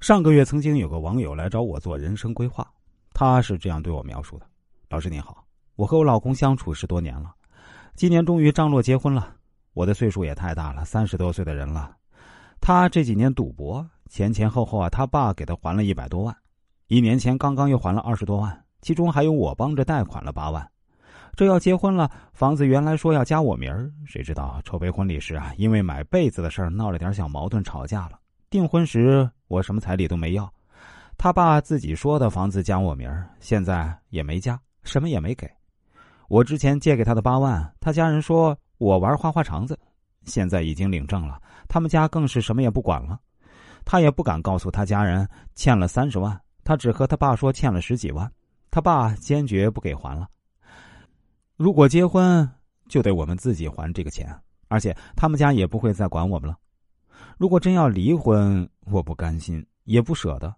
[0.00, 2.66] 上个月曾经有个网友来找我做人生规划，
[3.12, 4.46] 他是这样对我描述的
[4.88, 5.44] ：“老师您好，
[5.76, 7.34] 我和我老公相处十多年了，
[7.96, 9.34] 今年终于张罗结婚了。
[9.74, 11.94] 我的岁数也太大了，三十多岁的人了。
[12.62, 16.34] 他这几年赌博，前前后后啊，他爸给他还了一百多万，
[16.86, 20.66] 一年前刚刚又还了二十多万，其中还有我帮着贷款了八万。
[21.36, 28.18] 这要结婚了，房子原来说要加我名儿，谁知道筹备婚礼时啊，因为买被子的事儿闹了点小矛盾，吵架了。
[28.50, 30.48] 订婚时。”我什么彩礼都没要，
[31.18, 35.50] 他爸自己说的房子加我名儿，现在也没加，什么也没给。
[36.28, 39.76] 我之前借给他的八万，他家人说我玩花花肠子，
[40.22, 43.18] 现在已经领证了，他们家更是什么也不管了。
[43.84, 48.30] 他也不敢告诉他家人欠了三十万，他只和他爸说欠了十几万，
[48.70, 50.28] 他爸坚决不给还了。
[51.56, 52.48] 如果结婚，
[52.88, 54.32] 就得我们自己还这个钱，
[54.68, 56.56] 而且他们家也不会再管我们了。
[57.38, 60.54] 如果真要离婚，我不甘心，也不舍得。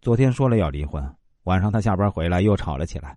[0.00, 1.02] 昨天说了要离婚，
[1.44, 3.16] 晚上他下班回来又吵了起来。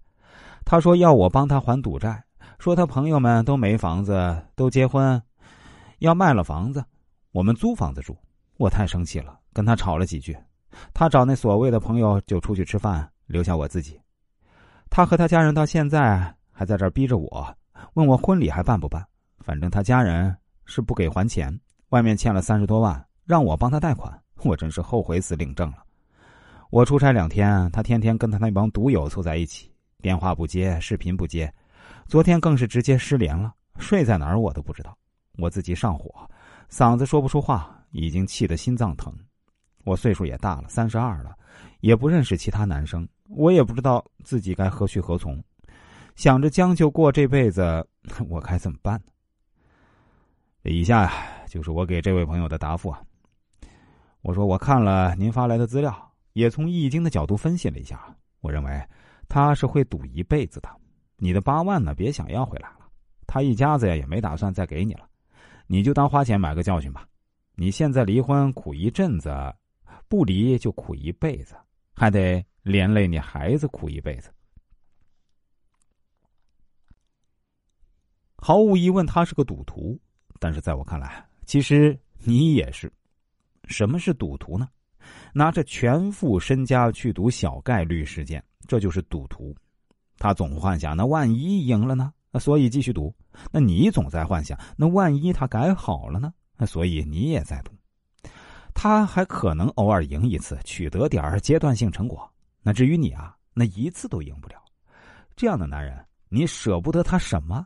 [0.65, 2.23] 他说要我帮他还赌债，
[2.59, 5.21] 说他朋友们都没房子，都结婚，
[5.99, 6.83] 要卖了房子，
[7.31, 8.17] 我们租房子住。
[8.57, 10.35] 我太生气了，跟他吵了几句。
[10.93, 13.99] 他找那所谓的朋友就出去吃饭，留下我自己。
[14.89, 17.57] 他和他家人到现在还在这儿逼着我，
[17.93, 19.05] 问我婚礼还办不办？
[19.39, 20.35] 反正他家人
[20.65, 21.57] 是不给还钱。
[21.89, 24.11] 外面欠了三十多万，让我帮他贷款，
[24.43, 25.83] 我真是后悔死领证了。
[26.71, 31.53] 我出差两天，他天天跟他那帮赌友凑在一起，电话不接，视频不接，
[32.07, 34.97] 昨天更是直接失联了，睡在哪儿我都不知道。
[35.37, 36.29] 我自己上火，
[36.69, 39.13] 嗓子说不出话，已经气得心脏疼。
[39.83, 41.37] 我岁数也大了，三十二了，
[41.81, 45.41] 也不认识其他男生，我也不知道自己该何去何从，
[46.15, 47.87] 想着将就过这辈子，
[48.27, 49.11] 我该怎么办呢？
[50.71, 51.34] 以下呀。
[51.47, 53.01] 就是我给这位朋友的答复啊。
[54.21, 58.83] 我说我看了您发来的资料，也从易经的角度分析了一下，我认为
[59.27, 60.69] 他是会赌一辈子的。
[61.17, 62.89] 你的八万呢，别想要回来了，
[63.27, 65.07] 他一家子呀也没打算再给你了，
[65.67, 67.07] 你就当花钱买个教训吧。
[67.55, 69.31] 你现在离婚苦一阵子，
[70.09, 71.55] 不离就苦一辈子，
[71.95, 74.29] 还得连累你孩子苦一辈子。
[78.37, 79.99] 毫无疑问，他是个赌徒，
[80.39, 81.25] 但是在我看来。
[81.45, 82.91] 其实你也是，
[83.65, 84.67] 什么是赌徒呢？
[85.33, 89.55] 拿着全副身家去赌小概率事件，这就是赌徒。
[90.17, 92.11] 他总幻想那万一赢了呢？
[92.39, 93.13] 所以继续赌。
[93.51, 96.33] 那你总在幻想那万一他改好了呢？
[96.65, 97.71] 所以你也在赌。
[98.73, 102.29] 他还可能偶尔赢一次，取得点阶段性成果。
[102.61, 104.55] 那至于你啊，那一次都赢不了。
[105.35, 107.65] 这样的男人，你舍不得他什么？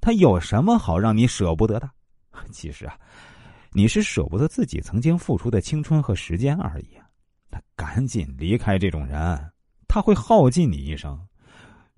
[0.00, 1.90] 他有什么好让你舍不得的？
[2.52, 2.98] 其实啊，
[3.72, 6.88] 你是舍不得自己曾经付出的青春和时间而已。
[7.50, 9.52] 那赶紧离开这种人，
[9.88, 11.18] 他会耗尽你一生。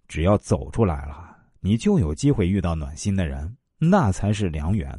[0.07, 4.99] 只要走出来了，你就有机会遇到暖心的人，那才是良缘。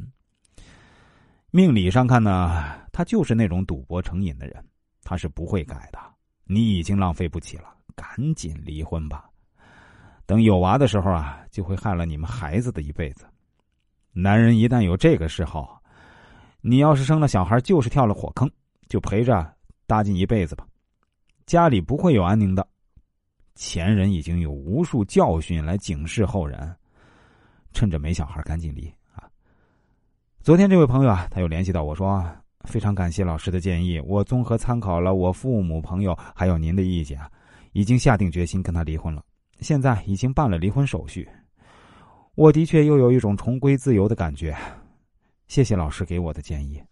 [1.50, 4.64] 命理上看呢，他就是那种赌博成瘾的人，
[5.02, 5.98] 他是不会改的。
[6.44, 9.28] 你已经浪费不起了，赶紧离婚吧。
[10.26, 13.24] 等有娃的时候啊，就会害了你们孩子的一辈子。
[14.12, 15.80] 男人一旦有这个嗜好，
[16.60, 18.50] 你要是生了小孩，就是跳了火坑，
[18.88, 19.54] 就陪着
[19.86, 20.66] 搭进一辈子吧，
[21.46, 22.66] 家里不会有安宁的。
[23.54, 26.74] 前人已经有无数教训来警示后人，
[27.72, 29.28] 趁着没小孩赶紧离啊！
[30.40, 32.24] 昨天这位朋友啊，他又联系到我说，
[32.64, 37.20] 非常感谢老师的建议，我综合参考了我父母、朋友还有您的意见，
[37.72, 39.22] 已经下定决心跟他离婚了，
[39.60, 41.28] 现在已经办了离婚手续。
[42.36, 44.56] 我的确又有一种重归自由的感觉，
[45.48, 46.82] 谢谢老师给我的建议。